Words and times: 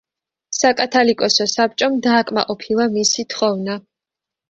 საკათოლიკოსო 0.59 1.47
საბჭომ 1.53 2.01
დააკმაყოფილა 2.09 2.91
მისი 2.99 3.31
თხოვნა. 3.37 3.81